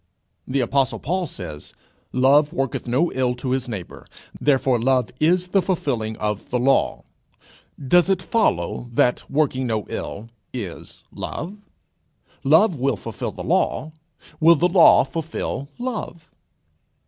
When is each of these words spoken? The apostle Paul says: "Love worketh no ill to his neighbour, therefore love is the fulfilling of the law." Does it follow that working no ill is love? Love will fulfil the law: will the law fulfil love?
The 0.47 0.61
apostle 0.61 0.97
Paul 0.97 1.27
says: 1.27 1.75
"Love 2.11 2.51
worketh 2.53 2.87
no 2.87 3.11
ill 3.11 3.35
to 3.35 3.51
his 3.51 3.69
neighbour, 3.69 4.07
therefore 4.39 4.79
love 4.79 5.11
is 5.19 5.49
the 5.49 5.61
fulfilling 5.61 6.17
of 6.17 6.49
the 6.49 6.57
law." 6.57 7.03
Does 7.87 8.09
it 8.09 8.19
follow 8.19 8.89
that 8.93 9.29
working 9.29 9.67
no 9.67 9.85
ill 9.89 10.29
is 10.53 11.03
love? 11.11 11.59
Love 12.43 12.73
will 12.79 12.97
fulfil 12.97 13.31
the 13.31 13.43
law: 13.43 13.91
will 14.39 14.55
the 14.55 14.67
law 14.67 15.03
fulfil 15.03 15.69
love? 15.77 16.27